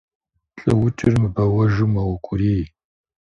[0.65, 2.63] Лӏыукӏыр мыбэуэжу мэукӏурий.